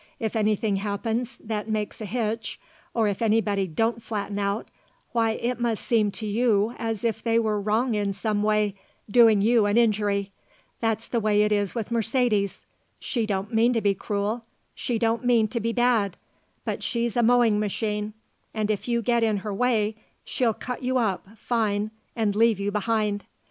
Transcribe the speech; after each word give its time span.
If 0.19 0.35
anything 0.35 0.77
happens 0.77 1.37
that 1.37 1.69
makes 1.69 2.01
a 2.01 2.07
hitch, 2.07 2.59
or 2.91 3.07
if 3.07 3.21
anybody 3.21 3.67
don't 3.67 4.01
flatten 4.01 4.39
out, 4.39 4.69
why 5.11 5.33
it 5.33 5.59
must 5.59 5.85
seem 5.85 6.09
to 6.13 6.25
you 6.25 6.73
as 6.79 7.03
if 7.03 7.21
they 7.21 7.37
were 7.37 7.61
wrong 7.61 7.93
in 7.93 8.11
some 8.13 8.41
way, 8.41 8.73
doing 9.11 9.43
you 9.43 9.67
an 9.67 9.77
injury. 9.77 10.31
That's 10.79 11.07
the 11.07 11.19
way 11.19 11.43
it 11.43 11.51
is 11.51 11.75
with 11.75 11.91
Mercedes. 11.91 12.65
She 12.99 13.27
don't 13.27 13.53
mean 13.53 13.73
to 13.73 13.81
be 13.81 13.93
cruel, 13.93 14.43
she 14.73 14.97
don't 14.97 15.23
mean 15.23 15.47
to 15.49 15.59
be 15.59 15.71
bad; 15.71 16.17
but 16.65 16.81
she's 16.81 17.15
a 17.15 17.21
mowing 17.21 17.59
machine 17.59 18.13
and 18.55 18.71
if 18.71 18.87
you 18.87 19.03
get 19.03 19.21
in 19.21 19.37
her 19.45 19.53
way 19.53 19.95
she'll 20.25 20.55
cut 20.55 20.81
you 20.81 20.97
up 20.97 21.27
fine 21.37 21.91
and 22.15 22.35
leave 22.35 22.59
you 22.59 22.71
behind. 22.71 23.25